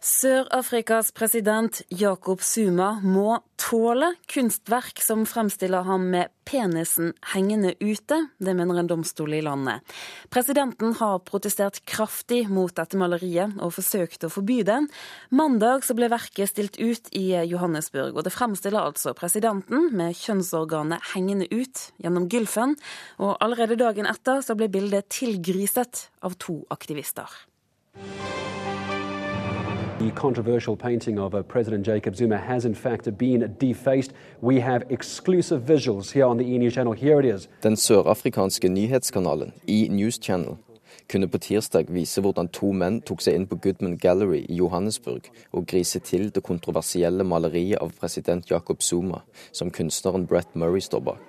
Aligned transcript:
Sør-Afrikas 0.00 1.10
president 1.12 1.82
Jacob 1.92 2.40
Zuma 2.40 2.94
må 3.04 3.34
tåle 3.60 4.14
kunstverk 4.32 5.02
som 5.04 5.26
fremstiller 5.28 5.84
ham 5.84 6.06
med 6.08 6.30
penisen 6.48 7.10
hengende 7.34 7.74
ute. 7.82 8.16
Det 8.40 8.54
mener 8.56 8.80
en 8.80 8.88
domstol 8.88 9.36
i 9.36 9.42
landet. 9.44 9.84
Presidenten 10.32 10.94
har 10.96 11.20
protestert 11.28 11.82
kraftig 11.84 12.46
mot 12.48 12.72
dette 12.72 12.96
maleriet 12.96 13.60
og 13.60 13.74
forsøkt 13.76 14.24
å 14.24 14.32
forby 14.32 14.62
det. 14.64 14.78
Mandag 15.36 15.84
ble 15.92 16.08
verket 16.08 16.48
stilt 16.48 16.80
ut 16.80 17.12
i 17.12 17.26
Johannesburg, 17.52 18.16
og 18.16 18.24
det 18.24 18.32
fremstiller 18.32 18.80
altså 18.80 19.12
presidenten 19.12 19.90
med 19.92 20.16
kjønnsorganet 20.16 21.12
hengende 21.12 21.50
ut 21.52 21.90
gjennom 22.00 22.24
gylfen. 22.32 22.72
Og 23.20 23.36
allerede 23.36 23.76
dagen 23.76 24.08
etter 24.08 24.40
ble 24.56 24.72
bildet 24.72 25.12
tilgriset 25.12 26.06
av 26.24 26.40
to 26.40 26.62
aktivister. 26.72 27.28
The 30.00 30.10
controversial 30.12 30.76
painting 30.76 31.18
of 31.18 31.34
uh, 31.34 31.42
President 31.42 31.84
Jacob 31.86 32.16
Zuma 32.16 32.38
has 32.38 32.64
in 32.64 32.74
fact 32.74 33.18
been 33.18 33.54
defaced. 33.58 34.12
We 34.40 34.58
have 34.60 34.82
exclusive 34.88 35.60
visuals 35.60 36.10
here 36.10 36.24
on 36.24 36.38
the 36.38 36.44
E 36.44 36.58
News 36.58 36.72
channel. 36.74 36.94
Here 36.94 37.20
it 37.20 37.26
is. 37.34 37.48
Den 37.62 37.76
sørafrikanske 37.76 38.68
nyhetskanalen 38.68 39.52
E 39.68 39.88
News 39.88 40.18
Channel 40.22 40.56
kunne 41.08 41.28
på 41.28 41.38
tirsdag 41.38 41.84
vise 41.88 42.20
hvordan 42.20 42.48
to 42.48 42.72
menn 42.72 43.02
tok 43.02 43.20
seg 43.20 43.34
inn 43.34 43.46
på 43.46 43.60
Goodman 43.60 43.98
Gallery 43.98 44.46
i 44.48 44.56
Johannesburg 44.56 45.28
og 45.52 45.66
griset 45.66 46.02
til 46.08 46.30
det 46.34 46.42
kontroversielle 46.42 47.24
maleriet 47.24 47.78
av 47.84 47.92
president 48.00 48.50
Jacob 48.50 48.80
Zuma, 48.82 49.20
som 49.52 49.70
kunstneren 49.70 50.26
Brett 50.26 50.56
Murray 50.56 50.80
står 50.80 51.00
bak. 51.00 51.20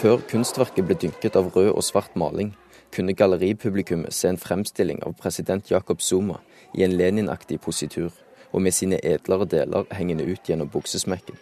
Før 0.00 0.20
kunstverket 0.28 0.84
ble 0.84 1.00
dynket 1.00 1.36
av 1.36 1.48
rød 1.56 1.72
og 1.72 1.84
svart 1.84 2.12
maling, 2.16 2.52
kunne 2.92 3.14
galleripublikummet 3.14 4.14
se 4.14 4.28
en 4.28 4.38
fremstilling 4.38 5.02
av 5.06 5.14
president 5.18 5.70
Jacob 5.70 6.00
Zuma 6.02 6.40
i 6.74 6.84
en 6.84 6.92
Lenin-aktig 6.92 7.60
positur, 7.60 8.10
og 8.52 8.62
med 8.62 8.72
sine 8.72 8.98
edlere 9.06 9.46
deler 9.46 9.86
hengende 9.94 10.24
ut 10.26 10.48
gjennom 10.48 10.68
buksesmekken. 10.68 11.36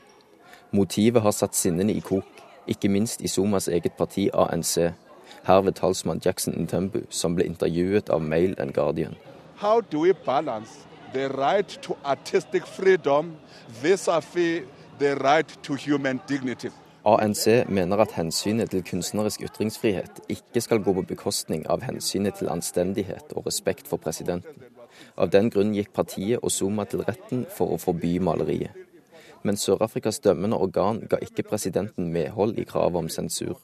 Motivet 0.72 1.22
har 1.22 1.32
satt 1.32 1.56
sinnene 1.56 1.92
i 1.92 2.00
kok, 2.00 2.26
ikke 2.68 2.88
minst 2.88 3.22
i 3.24 3.28
Zumas 3.28 3.68
eget 3.68 3.96
parti 3.96 4.28
ANC, 4.34 4.76
her 5.44 5.60
ved 5.60 5.72
talsmann 5.72 6.20
Jackson 6.24 6.54
Ntembu, 6.54 7.00
som 7.10 7.34
ble 7.34 7.44
intervjuet 7.48 8.10
av 8.10 8.20
Mail 8.22 8.54
and 8.58 8.72
Guardian. 8.72 9.16
How 9.56 9.80
do 9.80 10.00
we 10.00 10.12
balance 10.12 10.70
the 11.12 11.28
right 11.28 11.68
to 11.82 11.96
artistic 12.04 12.62
vis-à-vis 13.82 14.62
the 14.98 15.14
right 15.14 15.48
to 15.62 15.74
human 15.74 16.20
dignity? 16.28 16.68
ANC 17.16 17.68
mener 17.68 18.02
at 18.02 18.12
hensynet 18.18 18.72
til 18.72 18.82
kunstnerisk 18.84 19.44
ytringsfrihet 19.46 20.20
ikke 20.34 20.60
skal 20.60 20.82
gå 20.84 20.92
på 20.96 21.04
bekostning 21.12 21.62
av 21.70 21.84
hensynet 21.86 22.36
til 22.40 22.50
anstendighet 22.52 23.32
og 23.38 23.46
respekt 23.46 23.88
for 23.88 24.02
presidenten. 24.02 24.66
Av 25.16 25.30
den 25.30 25.48
grunn 25.54 25.72
gikk 25.76 25.92
partiet 25.94 26.42
og 26.42 26.52
Zuma 26.52 26.84
til 26.84 27.04
retten 27.06 27.46
for 27.54 27.72
å 27.74 27.80
forby 27.80 28.18
maleriet. 28.18 28.74
Men 29.46 29.56
Sør-Afrikas 29.56 30.18
dømmende 30.24 30.58
organ 30.58 31.04
ga 31.08 31.20
ikke 31.22 31.46
presidenten 31.46 32.10
medhold 32.12 32.58
i 32.58 32.66
kravet 32.68 33.04
om 33.04 33.10
sensur. 33.12 33.56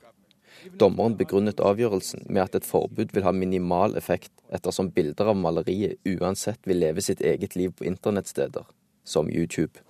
Dommeren 0.80 1.16
begrunnet 1.18 1.60
avgjørelsen 1.60 2.24
med 2.28 2.46
at 2.46 2.54
et 2.56 2.68
forbud 2.68 3.12
vil 3.12 3.26
ha 3.26 3.32
minimal 3.34 3.98
effekt, 4.00 4.32
ettersom 4.48 4.92
bilder 4.94 5.32
av 5.34 5.36
maleriet 5.36 5.98
uansett 6.08 6.62
vil 6.64 6.80
leve 6.80 7.04
sitt 7.04 7.20
eget 7.20 7.58
liv 7.58 7.74
på 7.76 7.84
internettsteder, 7.90 8.64
som 9.04 9.28
YouTube. 9.28 9.82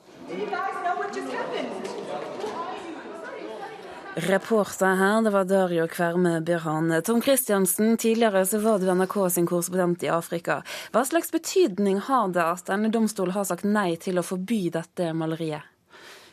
Reporter 4.16 4.94
her, 4.94 5.22
det 5.22 5.30
var 5.30 5.44
Dario 5.44 5.86
Kverme 5.90 6.40
Birhane. 6.40 7.00
Tom 7.02 7.22
Christiansen, 7.22 7.96
tidligere 7.96 8.46
så 8.46 8.58
var 8.58 8.78
du 8.78 8.86
NRK 8.94 9.16
sin 9.30 9.46
korrespondent 9.46 10.04
i 10.06 10.10
Afrika. 10.14 10.60
Hva 10.94 11.02
slags 11.02 11.32
betydning 11.34 11.98
har 12.06 12.28
det 12.30 12.44
at 12.44 12.68
denne 12.68 12.92
domstolen 12.94 13.34
har 13.34 13.48
sagt 13.48 13.66
nei 13.66 13.96
til 13.98 14.20
å 14.20 14.22
forby 14.22 14.68
dette 14.76 15.08
maleriet? 15.18 15.66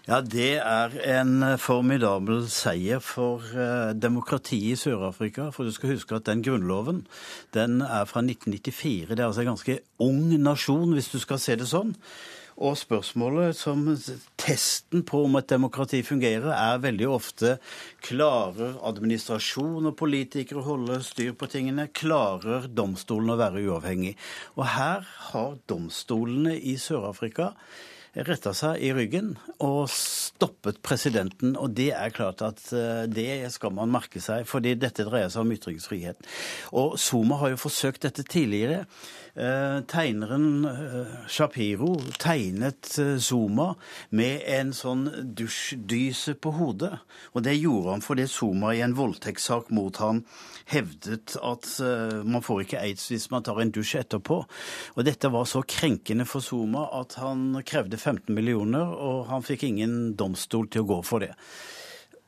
Ja, 0.05 0.19
Det 0.21 0.59
er 0.61 0.93
en 1.17 1.57
formidabel 1.57 2.43
seier 2.49 3.01
for 3.01 3.49
eh, 3.49 3.93
demokratiet 3.97 4.75
i 4.75 4.77
Sør-Afrika. 4.77 5.49
For 5.49 5.65
du 5.65 5.73
skal 5.73 5.95
huske 5.95 6.15
at 6.17 6.29
den 6.29 6.43
grunnloven 6.45 7.07
den 7.57 7.81
er 7.81 8.05
fra 8.05 8.21
1994. 8.21 9.09
Det 9.09 9.19
er 9.19 9.25
altså 9.25 9.41
en 9.41 9.53
ganske 9.55 9.79
ung 9.97 10.37
nasjon, 10.37 10.93
hvis 10.93 11.09
du 11.09 11.17
skal 11.17 11.41
se 11.41 11.57
det 11.57 11.69
sånn. 11.69 11.95
Og 12.61 12.75
spørsmålet 12.77 13.57
som 13.57 13.87
testen 14.37 15.01
på 15.07 15.23
om 15.25 15.37
et 15.39 15.49
demokrati 15.49 16.03
fungerer, 16.05 16.51
er 16.53 16.83
veldig 16.83 17.07
ofte 17.09 17.55
klarer 18.05 18.75
administrasjon 18.85 19.89
og 19.89 19.95
politikere 19.97 20.61
å 20.61 20.67
holde 20.67 20.99
styr 21.05 21.33
på 21.33 21.49
tingene? 21.49 21.87
Klarer 21.89 22.67
domstolene 22.69 23.33
å 23.33 23.41
være 23.41 23.63
uavhengig? 23.65 24.13
Og 24.59 24.67
her 24.75 25.07
har 25.31 25.57
domstolene 25.71 26.53
i 26.53 26.75
Sør-Afrika 26.77 27.55
retta 28.11 28.51
seg 28.57 28.81
i 28.83 28.91
ryggen 28.91 29.37
og 29.63 29.85
stoppet 29.93 30.81
presidenten. 30.83 31.55
Og 31.55 31.71
det 31.77 31.91
er 31.95 32.11
klart 32.15 32.43
at 32.43 32.59
det 33.07 33.51
skal 33.53 33.71
man 33.77 33.91
merke 33.93 34.19
seg, 34.23 34.43
fordi 34.49 34.75
dette 34.79 35.05
dreier 35.07 35.31
seg 35.31 35.45
om 35.45 35.53
ytringsfrihet. 35.55 36.19
Og 36.75 36.97
Zuma 36.99 37.39
har 37.41 37.53
jo 37.53 37.61
forsøkt 37.61 38.03
dette 38.07 38.25
tidligere. 38.27 38.83
Tegneren 39.87 40.67
Shapiro 41.31 41.93
tegnet 42.19 42.89
Zuma 43.23 43.69
med 44.11 44.43
en 44.43 44.73
sånn 44.75 45.05
dusjdyse 45.37 46.35
på 46.35 46.51
hodet. 46.57 46.97
Og 47.31 47.45
det 47.47 47.55
gjorde 47.55 47.95
han 47.95 48.03
fordi 48.03 48.27
Zuma 48.27 48.73
i 48.75 48.83
en 48.83 48.97
voldtektssak 48.97 49.71
mot 49.71 50.01
han 50.03 50.25
hevdet 50.71 51.37
at 51.39 51.69
man 52.27 52.43
får 52.43 52.65
ikke 52.65 52.81
aids 52.83 53.07
hvis 53.11 53.29
man 53.31 53.47
tar 53.47 53.63
en 53.63 53.71
dusj 53.71 54.01
etterpå. 54.01 54.41
Og 54.97 55.07
dette 55.07 55.31
var 55.31 55.47
så 55.47 55.63
krenkende 55.63 56.27
for 56.27 56.43
Zuma 56.43 56.89
at 56.99 57.15
han 57.21 57.55
krevde 57.63 58.00
15 58.01 58.33
millioner, 58.35 58.89
og 58.91 59.27
han 59.29 59.45
fikk 59.45 59.67
ingen 59.69 60.15
domstol 60.19 60.67
til 60.71 60.83
å 60.83 60.89
gå 60.95 60.99
for 61.07 61.23
det. 61.23 61.35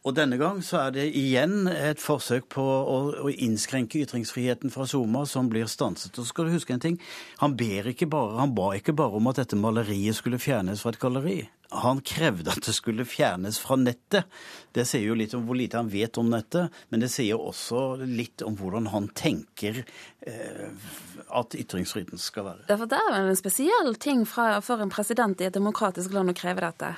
Og 0.03 0.11
denne 0.17 0.35
gang 0.35 0.57
så 0.65 0.81
er 0.81 0.95
det 0.97 1.05
igjen 1.15 1.69
et 1.71 2.01
forsøk 2.03 2.49
på 2.51 2.63
å, 2.63 2.97
å 3.23 3.29
innskrenke 3.31 4.01
ytringsfriheten 4.03 4.73
fra 4.73 4.83
Zuma 4.89 5.21
som 5.29 5.47
blir 5.51 5.69
stanset. 5.71 6.11
Og 6.17 6.25
så 6.25 6.33
skal 6.33 6.49
du 6.49 6.57
huske 6.57 6.75
en 6.75 6.83
ting. 6.83 6.97
Han, 7.39 7.55
ber 7.55 7.87
ikke 7.93 8.09
bare, 8.11 8.35
han 8.41 8.51
ba 8.57 8.73
ikke 8.75 8.95
bare 8.99 9.15
om 9.15 9.31
at 9.31 9.39
dette 9.39 9.59
maleriet 9.59 10.19
skulle 10.19 10.41
fjernes 10.43 10.83
fra 10.83 10.91
et 10.91 10.99
galleri. 10.99 11.37
Han 11.73 12.01
krevde 12.05 12.53
at 12.53 12.65
det 12.67 12.75
skulle 12.75 13.05
fjernes 13.07 13.57
fra 13.61 13.77
nettet. 13.79 14.29
Det 14.73 14.85
sier 14.87 15.07
jo 15.07 15.17
litt 15.17 15.33
om 15.37 15.45
hvor 15.47 15.57
lite 15.57 15.79
han 15.79 15.89
vet 15.89 16.19
om 16.21 16.29
nettet, 16.29 16.73
men 16.93 17.01
det 17.01 17.09
sier 17.13 17.39
også 17.39 18.03
litt 18.05 18.43
om 18.45 18.57
hvordan 18.59 18.91
han 18.93 19.09
tenker 19.17 19.81
eh, 19.81 20.91
at 21.33 21.57
ytringsfriheten 21.57 22.21
skal 22.21 22.49
være. 22.51 22.67
Ja, 22.69 22.77
for 22.77 22.89
Det 22.91 22.99
er 22.99 23.15
vel 23.15 23.31
en 23.31 23.39
spesiell 23.39 23.95
ting 24.01 24.27
fra, 24.29 24.59
for 24.61 24.83
en 24.83 24.93
president 24.93 25.41
i 25.41 25.49
et 25.49 25.57
demokratisk 25.57 26.13
land 26.13 26.33
å 26.33 26.37
kreve 26.37 26.65
dette? 26.65 26.93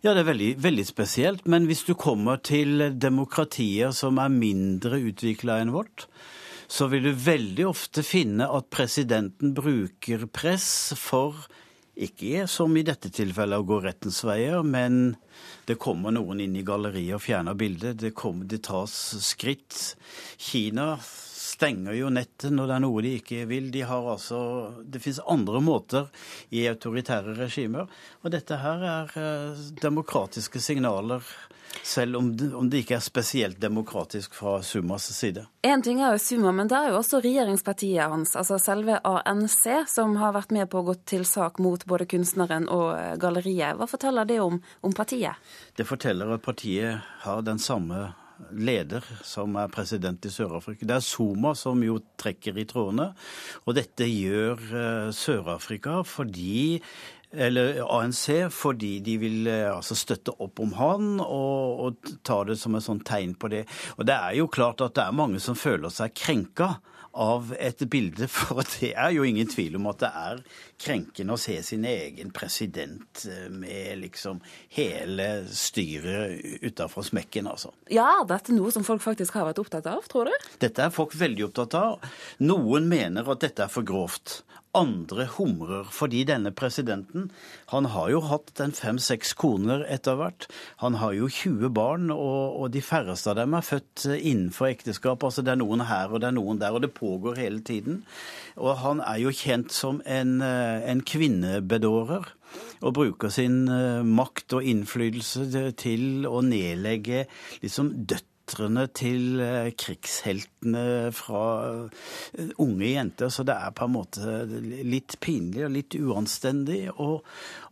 Ja, 0.00 0.14
det 0.14 0.22
er 0.22 0.30
veldig, 0.30 0.52
veldig, 0.64 0.84
spesielt. 0.88 1.42
Men 1.44 1.66
hvis 1.68 1.82
du 1.84 1.92
kommer 1.98 2.40
til 2.40 2.86
demokratier 2.96 3.92
som 3.92 4.16
er 4.22 4.32
mindre 4.32 4.96
utvikla 5.10 5.58
enn 5.60 5.74
vårt, 5.74 6.06
så 6.70 6.86
vil 6.88 7.10
du 7.10 7.12
veldig 7.12 7.66
ofte 7.68 8.04
finne 8.06 8.46
at 8.48 8.70
presidenten 8.72 9.52
bruker 9.56 10.24
press 10.32 10.94
for 10.96 11.36
ikke 12.06 12.46
som 12.48 12.76
i 12.76 12.84
dette 12.86 13.10
tilfellet 13.12 13.60
å 13.60 13.66
gå 13.68 13.80
rettens 13.84 14.22
veier, 14.24 14.62
men 14.64 15.16
det 15.68 15.78
kommer 15.80 16.14
noen 16.14 16.40
inn 16.44 16.56
i 16.56 16.64
galleriet 16.66 17.18
og 17.18 17.24
fjerner 17.24 17.58
bildet. 17.58 17.98
Det, 18.00 18.14
kommer, 18.16 18.48
det 18.48 18.62
tas 18.68 18.94
skritt. 19.24 19.96
Kina 20.40 20.94
stenger 21.00 21.96
jo 21.98 22.08
nettet 22.12 22.54
når 22.54 22.70
det 22.70 22.76
er 22.76 22.82
noe 22.84 23.04
de 23.04 23.12
ikke 23.18 23.44
vil. 23.50 23.68
De 23.74 23.84
har 23.86 24.08
altså, 24.14 24.40
det 24.80 25.02
finnes 25.04 25.20
andre 25.28 25.60
måter 25.64 26.08
i 26.56 26.64
autoritære 26.70 27.36
regimer. 27.36 27.90
Og 28.24 28.32
dette 28.32 28.60
her 28.62 28.84
er 28.94 29.14
eh, 29.20 29.64
demokratiske 29.82 30.62
signaler, 30.62 31.24
selv 31.82 32.16
om 32.16 32.36
det, 32.36 32.54
om 32.54 32.70
det 32.70 32.82
ikke 32.82 32.96
er 32.98 33.04
spesielt 33.04 33.60
demokratisk 33.60 34.34
fra 34.34 34.58
Sumas 34.62 35.08
side. 35.14 35.46
En 35.66 35.82
ting 35.82 36.00
er 36.02 36.14
jo 36.14 36.22
Suma, 36.22 36.52
men 36.52 36.70
det 36.70 36.78
er 36.78 36.90
jo 36.90 37.00
også 37.00 37.22
regjeringspartiet 37.24 38.10
hans, 38.12 38.36
altså 38.38 38.58
selve 38.62 39.00
ANC, 39.04 39.62
som 39.90 40.16
har 40.20 40.34
vært 40.36 40.54
med 40.54 40.70
på 40.70 40.80
å 40.80 40.88
gå 40.90 40.96
til 41.08 41.26
sak 41.28 41.60
mot 41.62 41.84
både 41.88 42.08
kunstneren 42.10 42.68
og 42.72 42.94
galleriet. 43.22 43.76
Hva 43.78 43.88
forteller 43.90 44.28
det 44.28 44.40
om, 44.42 44.60
om 44.86 44.96
partiet? 44.96 45.38
Det 45.76 45.86
forteller 45.88 46.36
at 46.36 46.44
partiet 46.44 47.00
har 47.24 47.44
den 47.46 47.62
samme 47.62 48.10
leder 48.56 49.04
som 49.26 49.56
er 49.60 49.68
president 49.72 50.24
i 50.24 50.32
Sør-Afrika. 50.32 50.86
Det 50.88 50.96
er 50.96 51.04
Zuma 51.04 51.52
som 51.58 51.82
jo 51.84 51.98
trekker 52.20 52.56
i 52.56 52.66
trådene. 52.68 53.10
Og 53.66 53.76
dette 53.76 54.08
gjør 54.08 55.12
Sør-Afrika 55.12 56.00
fordi 56.08 56.80
eller 57.32 57.80
ANC 57.84 58.24
fordi 58.54 58.98
de 59.06 59.16
vil 59.22 59.48
altså, 59.48 59.94
støtte 59.98 60.34
opp 60.42 60.62
om 60.62 60.72
han 60.78 61.10
og, 61.22 61.82
og 61.84 62.14
ta 62.26 62.42
det 62.48 62.58
som 62.58 62.74
et 62.74 62.86
sånn 62.86 63.02
tegn 63.06 63.36
på 63.38 63.52
det. 63.52 63.64
Og 63.98 64.06
det 64.08 64.16
er 64.16 64.38
jo 64.40 64.50
klart 64.50 64.82
at 64.84 64.96
det 64.98 65.06
er 65.06 65.18
mange 65.20 65.42
som 65.42 65.58
føler 65.58 65.92
seg 65.94 66.16
krenka 66.18 66.76
av 67.12 67.54
et 67.58 67.82
bilde, 67.90 68.28
for 68.34 68.62
det 68.78 68.92
er 68.94 69.14
jo 69.14 69.24
ingen 69.26 69.48
tvil 69.50 69.76
om 69.80 69.88
at 69.90 70.02
det 70.02 70.10
er 70.22 70.42
krenkende 70.80 71.34
å 71.34 71.40
se 71.40 71.56
sin 71.66 71.84
egen 71.88 72.30
president 72.34 73.24
eh, 73.26 73.48
med 73.50 74.00
liksom 74.04 74.40
hele 74.76 75.28
styret 75.50 76.62
utafor 76.62 77.06
smekken, 77.06 77.50
altså. 77.50 77.72
Ja, 77.90 78.22
dette 78.28 78.54
er 78.54 78.60
noe 78.60 78.72
som 78.74 78.86
folk 78.86 79.02
faktisk 79.04 79.38
har 79.38 79.48
vært 79.50 79.62
opptatt 79.62 79.88
av, 79.90 80.06
tror 80.10 80.30
du? 80.30 80.52
Dette 80.62 80.86
er 80.86 80.94
folk 80.94 81.16
veldig 81.18 81.48
opptatt 81.50 81.76
av. 81.78 82.12
Noen 82.44 82.88
mener 82.90 83.26
at 83.34 83.42
dette 83.42 83.66
er 83.66 83.72
for 83.72 83.86
grovt. 83.86 84.40
Andre 84.76 85.24
humrer 85.34 85.88
fordi 85.90 86.20
denne 86.28 86.52
presidenten 86.54 87.30
han 87.72 87.88
har 87.90 88.10
jo 88.12 88.20
hatt 88.28 88.60
en 88.62 88.74
fem-seks 88.74 89.32
koner 89.38 89.82
etter 89.90 90.18
hvert. 90.20 90.46
Han 90.82 90.98
har 91.00 91.16
jo 91.16 91.26
20 91.26 91.72
barn, 91.74 92.10
og, 92.14 92.60
og, 92.60 92.66
de 92.74 92.82
færreste 92.82 93.32
av 93.32 93.40
dem 93.40 93.56
er 93.58 93.66
født 93.66 94.06
innenfor 94.14 94.70
ekteskap. 94.70 95.26
Altså 95.26 95.42
det 95.42 95.54
er 95.54 95.60
noen 95.62 95.82
her 95.90 96.14
og 96.14 96.22
det 96.22 96.30
er 96.30 96.38
noen 96.38 96.62
der, 96.62 96.76
og 96.76 96.84
det 96.84 96.94
pågår 96.94 97.42
hele 97.42 97.62
tiden. 97.66 98.04
Og 98.58 98.78
han 98.84 99.02
er 99.02 99.18
jo 99.24 99.34
kjent 99.34 99.74
som 99.74 100.02
en, 100.06 100.38
en 100.42 101.02
kvinnebedårer 101.02 102.30
og 102.80 102.94
bruker 102.96 103.30
sin 103.32 103.62
eh, 103.70 104.00
makt 104.06 104.56
og 104.58 104.66
innflytelse 104.66 105.70
til 105.78 106.26
å 106.26 106.40
nedlegge 106.46 107.26
liksom 107.62 107.92
dødt 108.10 108.29
døtrene 108.50 108.86
til 108.92 109.40
eh, 109.40 109.70
krigsheltene 109.78 111.10
fra 111.14 111.44
eh, 112.34 112.50
unge 112.58 112.86
jenter. 112.86 113.30
Så 113.30 113.44
det 113.44 113.54
er 113.54 113.70
på 113.72 113.86
en 113.86 113.94
måte 113.94 114.44
litt 114.84 115.18
pinlig 115.20 115.64
og 115.66 115.74
litt 115.74 115.94
uanstendig. 115.94 116.90
Og, 116.96 117.22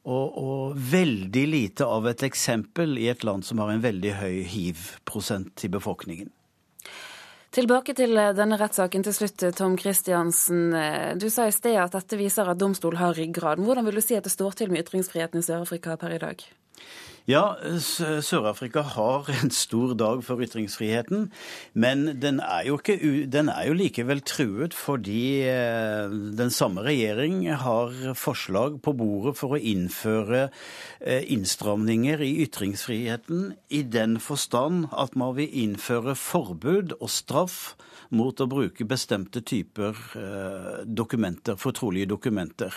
og, 0.05 0.39
og 0.39 0.79
veldig 0.79 1.47
lite 1.47 1.87
av 1.87 2.07
et 2.09 2.23
eksempel 2.23 2.99
i 2.99 3.09
et 3.09 3.25
land 3.25 3.45
som 3.45 3.59
har 3.59 3.73
en 3.73 3.83
veldig 3.83 4.15
høy 4.21 4.43
hiv-prosent 4.49 5.65
i 5.65 5.73
befolkningen. 5.73 6.31
Tilbake 7.51 7.95
til 7.97 8.17
eh, 8.17 8.35
denne 8.37 8.59
rettssaken 8.61 9.05
til 9.07 9.17
slutt, 9.17 9.49
Tom 9.57 9.77
Christiansen. 9.79 10.71
Du 11.19 11.29
sa 11.33 11.49
i 11.49 11.55
sted 11.55 11.79
at 11.81 11.97
dette 11.97 12.21
viser 12.21 12.49
at 12.49 12.61
domstolen 12.61 13.01
har 13.01 13.17
ryggrad. 13.19 13.65
Hvordan 13.65 13.89
vil 13.89 13.99
du 13.99 14.05
si 14.05 14.19
at 14.19 14.27
det 14.29 14.35
står 14.35 14.59
til 14.59 14.73
med 14.73 14.87
ytringsfriheten 14.87 15.43
i 15.43 15.47
Sør-Afrika 15.47 15.99
per 15.99 16.15
i 16.15 16.23
dag? 16.23 16.49
Ja, 17.29 17.59
Sør-Afrika 18.25 18.81
har 18.95 19.27
en 19.29 19.51
stor 19.53 19.91
dag 20.01 20.23
for 20.25 20.41
ytringsfriheten. 20.41 21.27
Men 21.77 22.07
den 22.23 22.39
er, 22.41 22.63
jo 22.71 22.79
ikke, 22.79 23.27
den 23.29 23.51
er 23.53 23.67
jo 23.69 23.75
likevel 23.77 24.23
truet 24.25 24.73
fordi 24.73 25.43
eh, 25.45 26.09
den 26.09 26.49
samme 26.49 26.87
regjering 26.87 27.43
har 27.61 27.93
forslag 28.17 28.79
på 28.81 28.95
bordet 28.97 29.35
for 29.37 29.59
å 29.59 29.61
innføre 29.61 30.47
eh, 31.05 31.29
innstramninger 31.29 32.25
i 32.25 32.31
ytringsfriheten 32.47 33.53
i 33.77 33.83
den 33.85 34.17
forstand 34.25 34.89
at 34.97 35.13
man 35.13 35.37
vil 35.37 35.53
innføre 35.67 36.17
forbud 36.17 36.97
og 36.97 37.13
straff 37.13 37.77
mot 38.15 38.41
å 38.41 38.49
bruke 38.49 38.87
bestemte 38.89 39.43
typer 39.45 39.97
eh, 40.17 40.81
dokumenter, 40.87 41.59
fortrolige 41.61 42.09
dokumenter. 42.15 42.73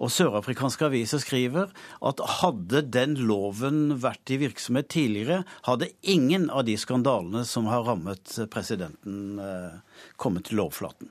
Og 0.00 0.12
sørafrikanske 0.12 0.88
aviser 0.88 1.20
skriver 1.22 1.72
at 2.00 2.22
hadde 2.40 2.84
den 2.88 3.18
loven 3.20 3.81
vært 4.02 4.30
i 4.32 4.38
virksomhet 4.40 4.88
tidligere, 4.92 5.42
hadde 5.66 5.90
ingen 6.02 6.48
av 6.50 6.64
de 6.68 6.76
skandalene 6.80 7.44
som 7.48 7.66
har 7.70 7.84
rammet 7.88 8.36
presidenten, 8.52 9.38
eh, 9.42 10.06
kommet 10.16 10.48
til 10.48 10.60
lovflaten. 10.62 11.10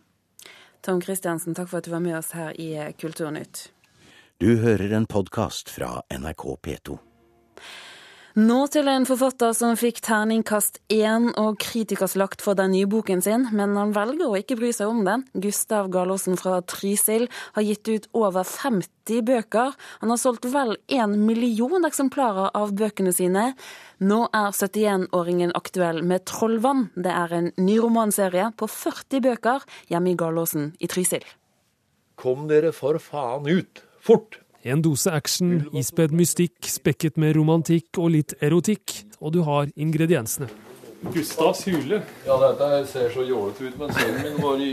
Tom 0.82 1.02
Kristiansen, 1.02 1.54
takk 1.54 1.70
for 1.70 1.78
at 1.82 1.86
du 1.86 1.92
var 1.94 2.02
med 2.02 2.18
oss 2.18 2.32
her 2.34 2.56
i 2.58 2.74
Kulturnytt. 2.98 3.68
Du 4.42 4.56
hører 4.58 4.96
en 4.98 5.06
podkast 5.06 5.70
fra 5.70 6.02
NRK 6.10 6.58
P2. 6.66 6.98
Nå 8.32 8.62
til 8.72 8.88
en 8.88 9.04
forfatter 9.04 9.52
som 9.52 9.74
fikk 9.76 9.98
terningkast 10.06 10.78
én 10.88 11.26
og 11.36 11.58
kritikerslakt 11.60 12.40
for 12.40 12.56
den 12.56 12.72
nye 12.72 12.88
boken 12.88 13.20
sin, 13.20 13.44
men 13.52 13.76
han 13.76 13.92
velger 13.92 14.30
å 14.30 14.38
ikke 14.40 14.56
bry 14.56 14.70
seg 14.72 14.88
om 14.88 15.02
den. 15.04 15.26
Gustav 15.44 15.90
Gallosen 15.92 16.40
fra 16.40 16.62
Trysil 16.64 17.26
har 17.58 17.66
gitt 17.68 17.90
ut 17.92 18.08
over 18.16 18.48
50 18.48 19.26
bøker. 19.28 19.76
Han 20.00 20.14
har 20.14 20.22
solgt 20.22 20.48
vel 20.54 20.78
én 20.88 21.18
million 21.28 21.84
eksemplarer 21.84 22.56
av 22.56 22.72
bøkene 22.72 23.12
sine. 23.12 23.50
Nå 24.00 24.22
er 24.32 24.56
71-åringen 24.56 25.52
aktuell 25.52 26.00
med 26.00 26.24
'Trollvann'. 26.24 26.88
Det 26.96 27.12
er 27.12 27.34
en 27.36 27.52
ny 27.58 27.80
romanserie 27.84 28.48
på 28.56 28.72
40 28.72 29.26
bøker 29.28 29.68
hjemme 29.92 30.14
i 30.14 30.16
Gallosen 30.16 30.72
i 30.80 30.88
Trysil. 30.88 31.28
Kom 32.16 32.48
dere 32.48 32.72
for 32.72 32.96
faen 32.96 33.52
ut! 33.52 33.84
Fort! 34.00 34.41
En 34.64 34.82
dose 34.82 35.10
action, 35.10 35.56
ispedd 35.74 36.14
mystikk, 36.14 36.60
spekket 36.70 37.18
med 37.18 37.34
romantikk 37.38 37.98
og 37.98 38.12
litt 38.14 38.36
erotikk, 38.46 39.00
og 39.18 39.34
du 39.34 39.42
har 39.48 39.72
ingrediensene. 39.74 40.50
Gustavs 41.02 41.64
hule. 41.66 42.02
Ja, 42.28 42.36
dette 42.38 42.68
ser 42.92 43.10
så 43.10 43.24
jålete 43.26 43.66
ut, 43.66 43.78
men 43.80 43.94
sønnen 43.96 44.22
min 44.22 44.42
var 44.44 44.60
i 44.62 44.72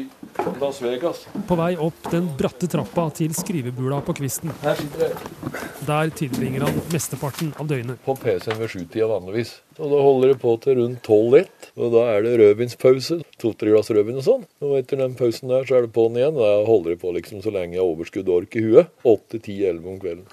Las 0.61 0.81
Vegas. 0.85 1.23
På 1.49 1.57
vei 1.57 1.71
opp 1.81 2.11
den 2.13 2.29
bratte 2.37 2.69
trappa 2.69 3.07
til 3.17 3.33
skrivebula 3.37 4.03
på 4.05 4.15
kvisten. 4.19 4.53
Her 4.61 4.77
sitter 4.77 5.07
jeg. 5.07 5.55
Der 5.89 6.13
tilbringer 6.21 6.67
han 6.67 6.83
mesteparten 6.93 7.55
av 7.57 7.71
døgnet. 7.71 8.03
På 8.05 8.13
PC-en 8.21 8.61
ved 8.61 8.75
sjutida 8.75 9.09
vanligvis. 9.09 9.55
Og 9.79 9.95
da 9.95 10.03
holder 10.05 10.35
det 10.35 10.41
på 10.43 10.53
til 10.61 10.77
rundt 10.83 11.01
tolv-ett. 11.07 11.71
Og 11.79 11.95
da 11.97 12.05
er 12.13 12.27
det 12.27 12.35
rødvinspause. 12.43 13.23
To-tre 13.41 13.73
glass 13.73 13.89
rødvin 13.95 14.21
og 14.21 14.27
sånn. 14.27 14.45
Og 14.67 14.77
etter 14.83 15.01
den 15.01 15.17
pausen 15.17 15.49
der 15.55 15.65
så 15.65 15.79
er 15.79 15.87
det 15.87 15.95
på'n 15.97 16.19
igjen. 16.19 16.37
Da 16.37 16.53
holder 16.69 16.93
det 16.93 17.01
på 17.07 17.15
liksom 17.17 17.41
så 17.45 17.55
lenge 17.55 17.79
jeg 17.79 17.83
har 17.85 17.89
overskudd 17.95 18.29
og 18.29 18.43
ork 18.43 18.59
i 18.59 18.67
huet. 18.67 18.93
Åtte, 19.09 19.41
ti, 19.41 19.63
elleve 19.65 19.95
om 19.95 20.03
kvelden. 20.03 20.29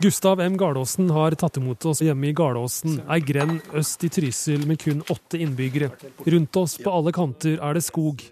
Gustav 0.00 0.40
M. 0.40 0.56
Garlåsen 0.56 1.10
har 1.10 1.34
tatt 1.38 1.56
imot 1.56 1.84
oss 1.88 2.02
hjemme 2.04 2.28
i 2.28 2.36
Garlåsen, 2.36 2.98
ei 3.10 3.20
grend 3.24 3.64
øst 3.76 4.04
i 4.04 4.10
Trysil 4.12 4.66
med 4.68 4.82
kun 4.82 5.02
åtte 5.10 5.40
innbyggere. 5.40 5.90
Rundt 6.26 6.56
oss 6.60 6.76
på 6.78 6.92
alle 6.92 7.12
kanter 7.14 7.56
er 7.56 7.78
det 7.78 7.84
skog. 7.86 8.24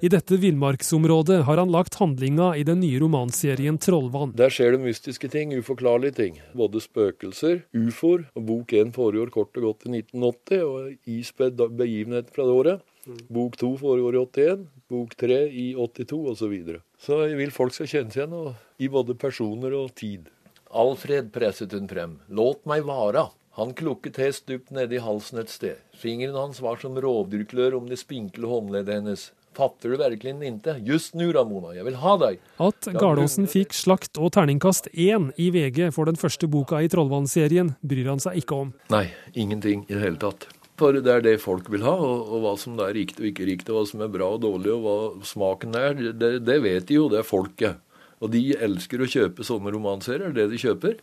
I 0.00 0.08
dette 0.08 0.38
villmarksområdet 0.40 1.42
har 1.44 1.60
han 1.60 1.72
lagt 1.72 1.98
handlinga 2.00 2.54
i 2.56 2.62
den 2.64 2.80
nye 2.80 3.00
romanserien 3.02 3.76
'Trollvann'. 3.78 4.32
Der 4.36 4.48
skjer 4.48 4.72
det 4.72 4.80
mystiske 4.80 5.28
ting, 5.28 5.52
uforklarlige 5.52 6.16
ting. 6.16 6.40
Både 6.56 6.80
spøkelser, 6.80 7.60
ufoer. 7.76 8.24
og 8.34 8.46
Bok 8.46 8.72
én 8.72 8.94
foregår 8.96 9.30
kort 9.30 9.52
og 9.60 9.62
godt 9.62 9.86
i 9.86 10.00
1980, 10.00 10.64
og 10.64 10.96
ispedd 11.04 11.60
begivenhet 11.76 12.32
fra 12.32 12.48
det 12.48 12.56
året. 12.56 12.80
Bok 13.28 13.56
to 13.60 13.76
foregår 13.76 14.16
i 14.16 14.24
81, 14.24 14.66
bok 14.88 15.14
tre 15.16 15.38
i 15.48 15.74
82 15.76 16.16
osv. 16.32 16.36
Så, 16.36 16.48
videre. 16.48 16.80
så 16.98 17.28
jeg 17.28 17.36
vil 17.36 17.50
folk 17.50 17.74
skal 17.74 17.86
kjennes 17.86 18.16
igjen 18.16 18.32
igjen 18.32 18.54
i 18.78 18.88
både 18.88 19.14
personer 19.14 19.76
og 19.76 19.94
tid. 19.94 20.28
Alfred 20.70 21.32
presset 21.32 21.72
hun 21.72 21.88
frem. 21.88 22.18
Låt 22.28 22.64
meg 22.64 22.84
vara. 22.86 23.26
Han 23.58 23.74
klukket 23.74 24.16
hest 24.22 24.46
dypt 24.46 24.70
i 24.70 24.98
halsen 25.02 25.40
et 25.42 25.50
sted. 25.50 25.82
Fingeren 25.98 26.36
hans 26.38 26.60
var 26.62 26.78
som 26.78 26.94
rovdyrklør 26.94 27.74
om 27.74 27.88
det 27.90 27.98
spinkle 27.98 28.46
håndleddet 28.46 29.00
hennes. 29.00 29.32
Fatter 29.52 29.90
du 29.90 29.96
virkelig 29.96 30.46
inte? 30.46 30.76
Just 30.86 31.14
nu, 31.14 31.32
Ramona, 31.32 31.74
jeg 31.74 31.84
vil 31.84 31.98
ha 31.98 32.14
deg. 32.22 32.38
At 32.62 32.86
Garlåsen 32.94 33.50
fikk 33.50 33.74
slakt 33.74 34.14
og 34.16 34.30
terningkast 34.36 34.86
én 34.94 35.32
i 35.34 35.50
VG 35.50 35.90
for 35.90 36.06
den 36.06 36.16
første 36.16 36.46
boka 36.46 36.78
i 36.78 36.88
Trollvann-serien, 36.88 37.74
bryr 37.82 38.12
han 38.12 38.22
seg 38.22 38.38
ikke 38.44 38.62
om. 38.62 38.72
Nei, 38.94 39.08
ingenting 39.34 39.82
i 39.88 39.96
det 39.96 40.04
hele 40.06 40.22
tatt. 40.22 40.46
For 40.78 40.94
det 40.94 41.12
er 41.12 41.26
det 41.26 41.36
folk 41.42 41.66
vil 41.68 41.82
ha, 41.84 41.98
og, 41.98 42.30
og 42.30 42.46
hva 42.46 42.54
som 42.56 42.78
er 42.80 42.94
riktig 42.96 43.26
og 43.26 43.30
ikke 43.34 43.50
riktig, 43.50 43.74
hva 43.74 43.82
som 43.90 44.06
er 44.06 44.14
bra 44.14 44.30
og 44.38 44.44
dårlig, 44.46 44.70
og 44.78 44.86
hva 44.86 45.28
smaken 45.34 45.76
er, 45.76 45.98
det, 46.14 46.36
det 46.46 46.60
vet 46.62 46.86
de 46.88 47.02
jo, 47.02 47.10
det 47.10 47.20
er 47.20 47.26
folket. 47.26 47.82
Og 48.20 48.32
de 48.34 48.42
elsker 48.56 49.00
å 49.00 49.08
kjøpe 49.08 49.46
sånne 49.46 49.72
romanserier, 49.74 50.32
det 50.36 50.50
de 50.52 50.60
kjøper. 50.60 50.98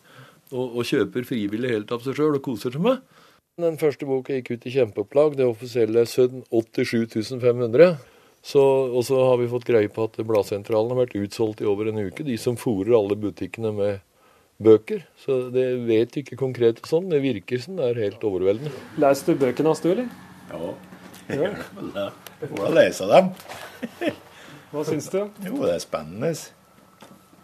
Og, 0.54 0.78
og 0.80 0.84
kjøper 0.88 1.26
frivillig 1.28 1.74
helt 1.74 1.92
av 1.92 2.04
seg 2.06 2.20
sjøl 2.20 2.38
og 2.38 2.44
koser 2.46 2.76
seg 2.76 2.84
med. 2.84 3.02
Den 3.58 3.80
første 3.82 4.06
boka 4.06 4.36
gikk 4.36 4.52
ut 4.54 4.68
i 4.70 4.74
kjempeopplag. 4.76 5.38
Det 5.40 5.48
offisielle 5.50 6.04
er 6.06 6.12
87 6.12 7.42
500. 7.42 7.98
Så, 8.46 8.62
og 8.62 9.02
så 9.04 9.18
har 9.32 9.40
vi 9.42 9.50
fått 9.50 9.66
greie 9.68 9.90
på 9.92 10.06
at 10.08 10.20
Bladsentralen 10.22 10.94
har 10.94 11.02
vært 11.02 11.18
utsolgt 11.18 11.64
i 11.64 11.68
over 11.68 11.90
en 11.90 11.98
uke. 12.06 12.24
De 12.24 12.38
som 12.40 12.60
fòrer 12.60 12.94
alle 12.96 13.18
butikkene 13.20 13.74
med 13.76 14.04
bøker. 14.64 15.02
Så 15.20 15.48
det 15.54 15.66
vet 15.90 16.20
ikke 16.22 16.38
konkret 16.40 16.84
og 16.84 16.92
sånn. 16.92 17.10
Det 17.12 17.20
virker 17.26 17.62
som 17.64 17.82
det 17.82 17.90
er 17.92 18.04
helt 18.06 18.24
overveldende. 18.30 18.72
Leser 19.02 19.34
du 19.34 19.42
bøkene 19.42 19.74
hans, 19.74 19.82
du, 19.82 19.90
eller? 19.96 20.08
Ja, 20.54 20.72
det. 21.28 22.08
Hvordan 22.46 22.78
leser 22.78 23.12
dem? 23.12 23.34
Hva 24.72 24.86
syns 24.88 25.10
du? 25.12 25.20
Jo, 25.44 25.58
det 25.66 25.74
er 25.74 25.84
spennende 25.84 26.32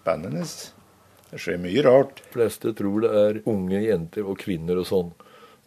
spennende. 0.03 0.45
Det 1.31 1.41
skjer 1.41 1.61
mye 1.63 1.83
rart. 1.85 2.19
De 2.19 2.33
fleste 2.35 2.73
tror 2.77 3.03
det 3.05 3.11
er 3.17 3.43
unge 3.49 3.79
jenter 3.87 4.27
og 4.27 4.41
kvinner 4.43 4.81
og 4.81 4.89
sånn. 4.89 5.13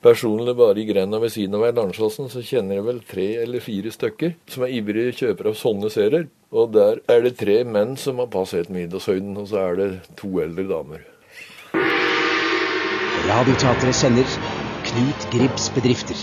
Personlig 0.04 0.52
bare 0.54 0.78
i 0.78 0.84
grenda 0.86 1.18
ved 1.18 1.32
siden 1.34 1.56
av 1.56 1.64
meg 1.64 1.74
Landslassen 1.74 2.28
så 2.30 2.42
kjenner 2.44 2.78
jeg 2.78 2.84
vel 2.86 2.98
tre 3.08 3.26
eller 3.42 3.64
fire 3.64 3.90
stykker 3.90 4.36
som 4.52 4.66
er 4.66 4.74
ivrige 4.76 5.16
kjøpere 5.22 5.50
av 5.50 5.58
sånne 5.58 5.90
serier. 5.90 6.28
Og 6.54 6.70
der 6.76 7.00
er 7.10 7.24
det 7.24 7.38
tre 7.40 7.62
menn 7.66 7.96
som 7.98 8.20
har 8.22 8.28
passert 8.30 8.70
middagshøyden, 8.70 9.34
og 9.40 9.48
så 9.50 9.64
er 9.64 9.80
det 9.80 9.88
to 10.20 10.30
eldre 10.44 10.68
damer. 10.68 11.02
Radioteatret 13.26 13.96
sender 13.96 14.36
Knut 14.86 15.26
Gribs 15.32 15.66
bedrifter. 15.74 16.20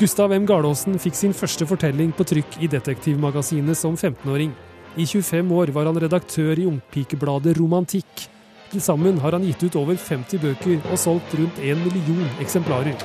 Gustav 0.00 0.32
M. 0.34 0.48
Garlåsen 0.48 0.98
fikk 0.98 1.14
sin 1.14 1.36
første 1.36 1.68
fortelling 1.68 2.10
på 2.16 2.26
trykk 2.26 2.58
i 2.64 2.72
Detektivmagasinet 2.72 3.78
som 3.78 3.94
15-åring. 3.94 4.50
I 4.96 5.06
25 5.06 5.52
år 5.52 5.66
var 5.66 5.86
han 5.86 5.98
redaktør 6.02 6.58
i 6.58 6.66
ungpikebladet 6.66 7.54
Romantikk. 7.60 8.24
Til 8.70 8.82
sammen 8.82 9.18
har 9.22 9.36
han 9.36 9.44
gitt 9.46 9.62
ut 9.62 9.76
over 9.78 9.94
50 9.94 10.42
bøker 10.42 10.80
og 10.90 10.98
solgt 10.98 11.34
rundt 11.38 11.60
1 11.62 11.78
million 11.84 12.26
eksemplarer. 12.42 12.96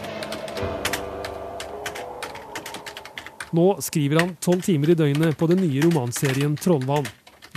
Nå 3.56 3.68
skriver 3.86 4.20
han 4.24 4.34
tolv 4.42 4.66
timer 4.66 4.92
i 4.92 4.98
døgnet 4.98 5.38
på 5.38 5.48
den 5.52 5.62
nye 5.62 5.84
romanserien 5.86 6.58
'Trollvann'. 6.58 7.08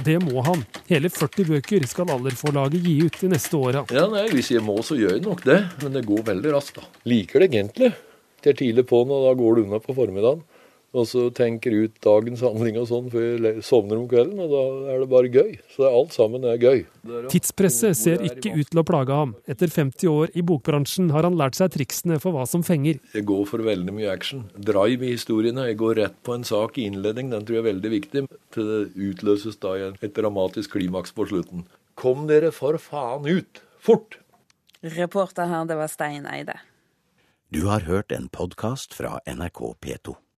Det 0.05 0.19
må 0.23 0.45
han. 0.47 0.61
Hele 0.87 1.09
40 1.11 1.49
bøker 1.49 1.87
skal 1.91 2.13
Aller-forlaget 2.13 2.85
gi 2.85 2.99
ut 3.03 3.17
de 3.21 3.33
neste 3.33 3.57
åra. 3.57 3.83
Ja, 3.91 4.07
Hvis 4.31 4.53
jeg 4.53 4.63
må, 4.63 4.77
så 4.85 4.95
gjør 4.95 5.17
jeg 5.17 5.25
nok 5.25 5.43
det. 5.43 5.59
Men 5.83 5.97
det 5.97 6.07
går 6.07 6.23
veldig 6.29 6.53
raskt, 6.55 6.77
da. 6.77 6.85
Liker 7.09 7.41
det 7.41 7.49
egentlig. 7.51 7.91
Det 8.45 8.53
er 8.53 8.61
tidlig 8.61 8.85
på'n, 8.87 9.11
og 9.11 9.25
da 9.27 9.35
går 9.35 9.57
det 9.57 9.65
unna 9.65 9.81
på 9.83 9.97
formiddagen. 9.97 10.45
Og 10.97 11.05
så 11.05 11.27
tenker 11.37 11.75
ut 11.85 11.99
dagens 12.01 12.41
handling 12.41 12.79
og 12.81 12.87
sånn 12.89 13.11
før 13.13 13.43
jeg 13.45 13.65
sovner 13.67 13.99
om 14.01 14.07
kvelden, 14.09 14.39
og 14.41 14.53
da 14.55 14.61
er 14.95 15.03
det 15.03 15.09
bare 15.13 15.29
gøy. 15.29 15.51
Så 15.75 15.85
alt 15.85 16.15
sammen 16.17 16.47
er 16.49 16.57
gøy. 16.63 16.87
Tidspresset 17.29 17.99
ser 17.99 18.25
ikke 18.25 18.55
ut 18.57 18.71
til 18.73 18.81
å 18.81 18.85
plage 18.89 19.13
ham. 19.13 19.35
Etter 19.45 19.69
50 19.69 20.09
år 20.09 20.33
i 20.33 20.45
bokbransjen 20.49 21.11
har 21.13 21.29
han 21.29 21.37
lært 21.37 21.59
seg 21.59 21.75
triksene 21.75 22.17
for 22.23 22.33
hva 22.33 22.47
som 22.49 22.65
fenger. 22.65 23.03
Jeg 23.13 23.27
går 23.29 23.45
for 23.51 23.65
veldig 23.67 23.93
mye 23.99 24.15
action. 24.15 24.47
Drive 24.57 25.05
i 25.05 25.13
historiene. 25.13 25.67
Jeg 25.69 25.77
går 25.83 26.01
rett 26.01 26.17
på 26.25 26.39
en 26.39 26.47
sak 26.49 26.81
i 26.81 26.87
innledning. 26.89 27.29
Den 27.35 27.45
tror 27.45 27.59
jeg 27.59 27.65
er 27.67 27.69
veldig 27.69 27.93
viktig. 27.93 28.23
Til 28.57 28.71
det 28.71 29.11
utløses 29.11 29.61
da 29.61 29.75
et 29.93 30.17
dramatisk 30.17 30.79
klimaks 30.79 31.13
på 31.13 31.29
slutten. 31.29 31.67
Kom 32.01 32.25
dere 32.31 32.49
for 32.55 32.79
faen 32.81 33.29
ut! 33.29 33.61
Fort! 33.83 34.17
Reporter 34.97 35.51
her, 35.51 35.67
det 35.69 35.77
var 35.77 35.91
Stein 35.91 36.25
Eide. 36.31 36.57
Du 37.51 37.67
har 37.67 37.85
hørt 37.89 38.13
en 38.15 38.29
podkast 38.33 38.95
fra 38.95 39.19
NRK 39.27 39.61
P2. 39.83 40.17